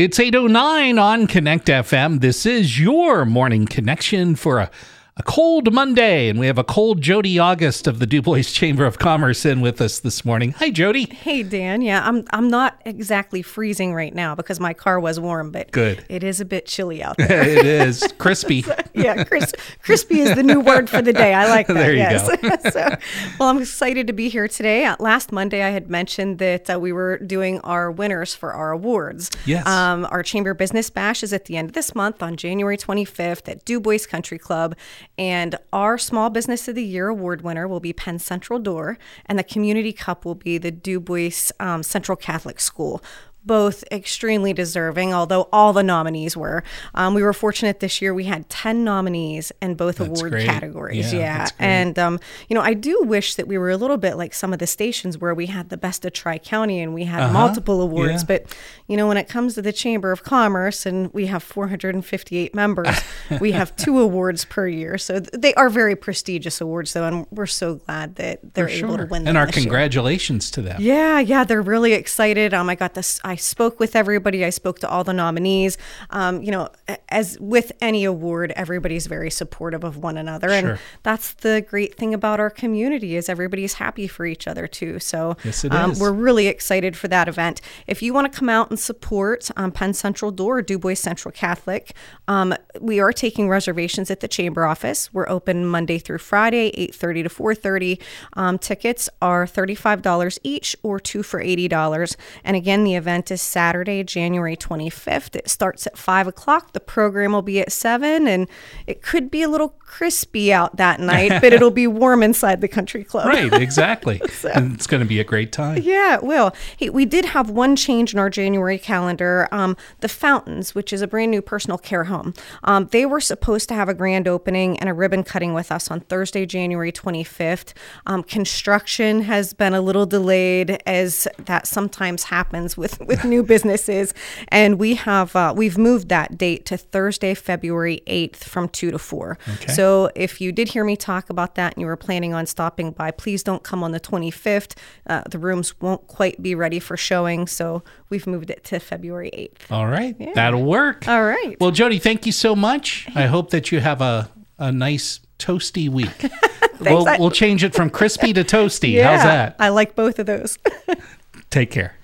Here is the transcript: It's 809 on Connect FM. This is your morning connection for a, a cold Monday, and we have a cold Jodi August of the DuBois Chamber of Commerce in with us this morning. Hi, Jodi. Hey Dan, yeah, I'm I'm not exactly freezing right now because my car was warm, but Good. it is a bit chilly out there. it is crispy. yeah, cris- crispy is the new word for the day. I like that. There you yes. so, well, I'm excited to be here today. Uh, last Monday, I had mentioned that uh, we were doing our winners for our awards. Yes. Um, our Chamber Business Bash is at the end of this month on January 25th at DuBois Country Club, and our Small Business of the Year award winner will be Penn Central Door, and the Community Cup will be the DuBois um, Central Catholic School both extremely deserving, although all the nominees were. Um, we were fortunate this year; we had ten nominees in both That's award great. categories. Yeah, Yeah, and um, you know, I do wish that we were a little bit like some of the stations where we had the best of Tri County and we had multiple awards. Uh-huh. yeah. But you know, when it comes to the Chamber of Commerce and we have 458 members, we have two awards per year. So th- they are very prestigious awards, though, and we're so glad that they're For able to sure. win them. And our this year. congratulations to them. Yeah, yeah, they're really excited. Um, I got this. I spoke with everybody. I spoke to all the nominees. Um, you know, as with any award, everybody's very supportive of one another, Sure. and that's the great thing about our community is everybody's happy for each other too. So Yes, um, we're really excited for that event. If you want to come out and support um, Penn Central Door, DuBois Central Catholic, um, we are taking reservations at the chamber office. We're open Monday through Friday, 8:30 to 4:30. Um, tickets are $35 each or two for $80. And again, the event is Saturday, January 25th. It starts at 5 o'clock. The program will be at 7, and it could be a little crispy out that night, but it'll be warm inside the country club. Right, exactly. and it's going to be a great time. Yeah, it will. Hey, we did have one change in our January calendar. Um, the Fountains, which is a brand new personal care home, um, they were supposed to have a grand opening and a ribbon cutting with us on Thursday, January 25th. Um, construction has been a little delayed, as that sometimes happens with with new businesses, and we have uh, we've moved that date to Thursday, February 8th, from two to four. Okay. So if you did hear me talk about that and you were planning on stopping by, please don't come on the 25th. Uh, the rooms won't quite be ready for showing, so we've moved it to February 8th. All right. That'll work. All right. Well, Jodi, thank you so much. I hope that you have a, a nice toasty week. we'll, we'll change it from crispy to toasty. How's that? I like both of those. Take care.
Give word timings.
It's 0.00 0.20
809 0.20 0.96
on 0.96 1.26
Connect 1.26 1.66
FM. 1.66 2.20
This 2.20 2.46
is 2.46 2.78
your 2.78 3.24
morning 3.24 3.66
connection 3.66 4.36
for 4.36 4.60
a, 4.60 4.70
a 5.18 5.22
cold 5.24 5.72
Monday, 5.72 6.28
and 6.28 6.38
we 6.38 6.46
have 6.46 6.58
a 6.58 6.64
cold 6.64 7.00
Jodi 7.00 7.40
August 7.40 7.88
of 7.88 7.98
the 7.98 8.06
DuBois 8.06 8.42
Chamber 8.52 8.84
of 8.86 8.98
Commerce 8.98 9.44
in 9.44 9.60
with 9.60 9.80
us 9.80 9.98
this 9.98 10.24
morning. 10.24 10.52
Hi, 10.52 10.70
Jodi. 10.70 11.06
Hey 11.12 11.42
Dan, 11.42 11.82
yeah, 11.82 12.06
I'm 12.06 12.24
I'm 12.30 12.48
not 12.48 12.80
exactly 12.84 13.42
freezing 13.42 13.94
right 13.94 14.14
now 14.14 14.36
because 14.36 14.60
my 14.60 14.72
car 14.74 15.00
was 15.00 15.18
warm, 15.18 15.50
but 15.50 15.72
Good. 15.72 16.04
it 16.08 16.22
is 16.22 16.40
a 16.40 16.44
bit 16.44 16.66
chilly 16.66 17.02
out 17.02 17.16
there. 17.18 17.42
it 17.42 17.66
is 17.66 18.04
crispy. 18.18 18.64
yeah, 18.94 19.24
cris- 19.24 19.54
crispy 19.82 20.20
is 20.20 20.36
the 20.36 20.42
new 20.44 20.60
word 20.60 20.88
for 20.88 21.02
the 21.02 21.12
day. 21.12 21.34
I 21.34 21.48
like 21.48 21.66
that. 21.68 21.74
There 21.74 21.92
you 21.92 21.98
yes. 21.98 22.72
so, 22.72 22.94
well, 23.40 23.48
I'm 23.48 23.60
excited 23.60 24.06
to 24.06 24.12
be 24.12 24.28
here 24.28 24.46
today. 24.46 24.84
Uh, 24.84 24.94
last 25.00 25.32
Monday, 25.32 25.62
I 25.64 25.70
had 25.70 25.90
mentioned 25.90 26.38
that 26.38 26.70
uh, 26.70 26.78
we 26.78 26.92
were 26.92 27.18
doing 27.18 27.58
our 27.60 27.90
winners 27.90 28.34
for 28.36 28.52
our 28.52 28.70
awards. 28.70 29.30
Yes. 29.46 29.66
Um, 29.66 30.06
our 30.10 30.22
Chamber 30.22 30.54
Business 30.54 30.90
Bash 30.90 31.24
is 31.24 31.32
at 31.32 31.46
the 31.46 31.56
end 31.56 31.70
of 31.70 31.74
this 31.74 31.94
month 31.96 32.22
on 32.22 32.36
January 32.36 32.76
25th 32.76 33.48
at 33.48 33.64
DuBois 33.64 34.06
Country 34.08 34.38
Club, 34.38 34.76
and 35.16 35.56
our 35.72 35.98
Small 35.98 36.30
Business 36.30 36.68
of 36.68 36.74
the 36.74 36.84
Year 36.84 37.08
award 37.08 37.42
winner 37.42 37.66
will 37.66 37.80
be 37.80 37.92
Penn 37.92 38.18
Central 38.18 38.58
Door, 38.58 38.98
and 39.26 39.38
the 39.38 39.44
Community 39.44 39.92
Cup 39.92 40.24
will 40.24 40.34
be 40.34 40.58
the 40.58 40.70
DuBois 40.70 41.50
um, 41.60 41.82
Central 41.82 42.16
Catholic 42.16 42.60
School 42.60 43.02
both 43.48 43.82
extremely 43.90 44.52
deserving, 44.52 45.12
although 45.12 45.48
all 45.52 45.72
the 45.72 45.82
nominees 45.82 46.36
were. 46.36 46.62
Um, 46.94 47.14
we 47.14 47.22
were 47.24 47.32
fortunate 47.32 47.80
this 47.80 48.00
year; 48.00 48.14
we 48.14 48.24
had 48.24 48.48
ten 48.48 48.84
nominees 48.84 49.50
in 49.60 49.74
both 49.74 49.96
That's 49.96 50.20
award 50.20 50.30
great. 50.30 50.46
categories. 50.46 51.12
Yeah, 51.12 51.18
Yeah, 51.18 51.48
and 51.58 51.98
um, 51.98 52.20
you 52.48 52.54
know, 52.54 52.60
I 52.62 52.74
do 52.74 53.02
wish 53.04 53.34
that 53.34 53.48
we 53.48 53.58
were 53.58 53.70
a 53.70 53.76
little 53.76 53.96
bit 53.96 54.16
like 54.16 54.32
some 54.34 54.52
of 54.52 54.60
the 54.60 54.66
stations 54.68 55.18
where 55.18 55.34
we 55.34 55.46
had 55.46 55.70
the 55.70 55.76
best 55.76 56.04
of 56.04 56.12
Tri 56.12 56.38
County 56.38 56.78
and 56.80 56.94
we 56.94 57.02
had 57.04 57.32
multiple 57.32 57.80
awards. 57.82 58.22
Uh-huh. 58.22 58.32
yeah. 58.34 58.38
But 58.44 58.56
you 58.86 58.96
know, 58.96 59.08
when 59.08 59.16
it 59.16 59.28
comes 59.28 59.54
to 59.56 59.62
the 59.62 59.72
Chamber 59.72 60.12
of 60.12 60.22
Commerce 60.22 60.86
and 60.86 61.12
we 61.12 61.26
have 61.26 61.42
458 61.42 62.54
members, 62.54 62.88
we 63.40 63.52
have 63.52 63.74
two 63.76 63.98
awards 63.98 64.44
per 64.44 64.68
year. 64.68 64.98
So 64.98 65.20
th- 65.20 65.30
they 65.32 65.54
are 65.54 65.70
very 65.70 65.96
prestigious 65.96 66.60
awards, 66.60 66.92
though, 66.92 67.04
and 67.04 67.26
we're 67.30 67.46
so 67.46 67.76
glad 67.76 68.16
that 68.16 68.54
they're 68.54 68.68
For 68.68 68.74
able 68.74 68.96
to 68.98 69.02
sure. 69.04 69.06
win 69.06 69.24
them. 69.24 69.28
And 69.30 69.38
our 69.38 69.46
this 69.46 69.56
year. 69.56 69.64
congratulations 69.64 70.50
to 70.52 70.62
them. 70.62 70.80
Yeah, 70.80 71.18
yeah, 71.20 71.44
they're 71.44 71.62
really 71.62 71.92
excited. 71.94 72.52
Um, 72.52 72.68
I 72.68 72.74
got 72.74 72.94
this. 72.94 73.20
I 73.24 73.36
spoke 73.38 73.80
with 73.80 73.96
everybody. 73.96 74.44
I 74.44 74.50
spoke 74.50 74.78
to 74.80 74.88
all 74.88 75.02
the 75.04 75.14
nominees. 75.14 75.78
Um, 76.10 76.42
you 76.42 76.50
know, 76.50 76.68
as 77.08 77.38
with 77.40 77.72
any 77.80 78.04
award, 78.04 78.52
everybody's 78.54 79.06
very 79.06 79.30
supportive 79.30 79.82
of 79.84 79.96
one 79.96 80.18
another, 80.18 80.48
Sure. 80.50 80.56
and 80.72 80.78
that's 81.02 81.32
the 81.32 81.64
great 81.68 81.94
thing 81.96 82.12
about 82.12 82.38
our 82.40 82.50
community 82.50 83.16
is 83.16 83.28
everybody's 83.30 83.74
happy 83.74 84.06
for 84.06 84.26
each 84.26 84.46
other 84.46 84.66
too. 84.66 84.98
So 84.98 85.36
Yes, 85.44 85.64
um, 85.64 85.94
we're 85.98 86.12
really 86.12 86.46
excited 86.48 86.96
for 86.96 87.08
that 87.08 87.28
event. 87.28 87.60
If 87.86 88.02
you 88.02 88.12
want 88.12 88.30
to 88.30 88.38
come 88.38 88.50
out 88.50 88.68
and 88.68 88.78
support 88.78 89.50
um, 89.56 89.72
Penn 89.72 89.94
Central 89.94 90.30
Door, 90.30 90.62
DuBois 90.62 90.94
Central 90.94 91.32
Catholic, 91.32 91.94
um, 92.28 92.54
we 92.80 93.00
are 93.00 93.12
taking 93.12 93.48
reservations 93.48 94.10
at 94.10 94.20
the 94.20 94.28
chamber 94.28 94.66
office. 94.66 95.12
We're 95.14 95.28
open 95.28 95.64
Monday 95.64 95.98
through 95.98 96.18
Friday, 96.18 96.70
8:30 96.76 97.22
to 97.24 97.28
4:30. 97.28 97.98
Um, 98.34 98.58
tickets 98.58 99.08
are 99.22 99.46
$35 99.46 100.38
each 100.42 100.76
or 100.82 100.98
two 100.98 101.22
for 101.22 101.40
$80. 101.40 102.16
And 102.44 102.56
again, 102.56 102.84
the 102.84 102.94
event 102.94 103.17
is 103.30 103.42
Saturday, 103.42 104.02
January 104.04 104.56
25th. 104.56 105.36
It 105.36 105.48
starts 105.48 105.86
at 105.86 105.98
5 105.98 106.28
o'clock. 106.28 106.72
The 106.72 106.80
program 106.80 107.32
will 107.32 107.42
be 107.42 107.60
at 107.60 107.72
7, 107.72 108.26
and 108.28 108.48
it 108.86 109.02
could 109.02 109.30
be 109.30 109.42
a 109.42 109.48
little 109.48 109.70
crispy 109.88 110.52
out 110.52 110.76
that 110.76 111.00
night, 111.12 111.40
but 111.40 111.52
it'll 111.52 111.70
be 111.70 111.86
warm 111.86 112.22
inside 112.22 112.60
the 112.60 112.68
country 112.68 113.02
club. 113.02 113.26
Right, 113.26 113.52
exactly. 113.52 114.20
and 114.54 114.74
it's 114.74 114.86
going 114.86 115.02
to 115.02 115.08
be 115.08 115.18
a 115.18 115.24
great 115.24 115.50
time. 115.50 115.82
Yeah, 115.82 116.16
it 116.16 116.22
will. 116.22 116.52
Hey, 116.76 116.90
we 116.90 117.04
did 117.04 117.24
have 117.24 117.50
one 117.50 117.74
change 117.74 118.12
in 118.12 118.18
our 118.18 118.30
January 118.30 118.78
calendar. 118.78 119.48
Um, 119.50 119.76
the 120.00 120.08
Fountains, 120.08 120.74
which 120.74 120.92
is 120.92 121.02
a 121.02 121.06
brand 121.06 121.30
new 121.30 121.42
personal 121.42 121.78
care 121.78 122.04
home, 122.04 122.34
um, 122.64 122.88
they 122.92 123.06
were 123.06 123.20
supposed 123.20 123.68
to 123.70 123.74
have 123.74 123.88
a 123.88 123.94
grand 123.94 124.28
opening 124.28 124.78
and 124.78 124.88
a 124.88 124.94
ribbon 124.94 125.24
cutting 125.24 125.54
with 125.54 125.72
us 125.72 125.90
on 125.90 126.00
Thursday, 126.00 126.46
January 126.46 126.92
25th. 126.92 127.72
Um, 128.06 128.22
construction 128.22 129.22
has 129.22 129.52
been 129.52 129.74
a 129.74 129.80
little 129.80 130.06
delayed, 130.06 130.82
as 130.86 131.26
that 131.38 131.66
sometimes 131.66 132.24
happens 132.24 132.76
with 132.76 133.00
with 133.08 133.24
new 133.24 133.42
businesses, 133.42 134.14
and 134.48 134.78
we 134.78 134.94
have 134.94 135.34
uh, 135.34 135.52
we've 135.56 135.76
moved 135.76 136.08
that 136.10 136.38
date 136.38 136.64
to 136.66 136.76
Thursday, 136.76 137.34
February 137.34 138.02
8th, 138.06 138.36
from 138.36 138.68
two 138.68 138.90
to 138.90 138.98
four. 138.98 139.38
Okay. 139.54 139.72
So 139.72 140.10
if 140.14 140.40
you 140.40 140.52
did 140.52 140.68
hear 140.68 140.84
me 140.84 140.96
talk 140.96 141.30
about 141.30 141.56
that 141.56 141.74
and 141.74 141.80
you 141.80 141.86
were 141.86 141.96
planning 141.96 142.34
on 142.34 142.46
stopping 142.46 142.92
by, 142.92 143.10
please 143.10 143.42
don't 143.42 143.62
come 143.64 143.82
on 143.82 143.92
the 143.92 144.00
25th. 144.00 144.76
Uh, 145.06 145.22
the 145.28 145.38
rooms 145.38 145.80
won't 145.80 146.06
quite 146.06 146.40
be 146.40 146.54
ready 146.54 146.78
for 146.78 146.96
showing, 146.96 147.46
so 147.46 147.82
we've 148.10 148.26
moved 148.26 148.50
it 148.50 148.62
to 148.64 148.78
February 148.78 149.30
8th. 149.32 149.72
All 149.72 149.86
right. 149.86 150.16
That'll 150.34 150.64
work. 150.64 151.08
All 151.08 151.24
right. 151.24 151.56
Well, 151.60 151.70
Jodi, 151.70 151.98
thank 151.98 152.26
you 152.26 152.32
so 152.32 152.54
much. 152.54 153.08
I 153.14 153.26
hope 153.26 153.50
that 153.50 153.72
you 153.72 153.80
have 153.80 154.00
a, 154.00 154.30
a 154.58 154.70
nice 154.70 155.20
toasty 155.38 155.88
week. 155.88 156.30
we'll, 156.80 157.04
we'll 157.18 157.30
change 157.30 157.64
it 157.64 157.74
from 157.74 157.90
crispy 157.90 158.32
to 158.32 158.44
toasty. 158.44 159.02
How's 159.02 159.22
that? 159.22 159.56
I 159.58 159.70
like 159.70 159.94
both 159.94 160.18
of 160.18 160.26
those. 160.26 160.58
Take 161.50 161.70
care. 161.70 161.97